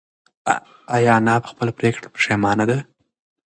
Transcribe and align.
ایا 0.95 1.13
انا 1.19 1.35
په 1.43 1.47
خپله 1.53 1.71
پرېکړه 1.79 2.07
پښېمانه 2.15 2.63
ده؟ 2.69 2.77